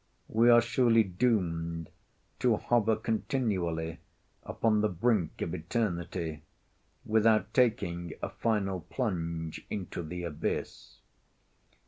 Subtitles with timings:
[0.29, 1.91] We are surely doomed
[2.39, 3.99] to hover continually
[4.41, 6.41] upon the brink of eternity,
[7.05, 10.97] without taking a final plunge into the abyss.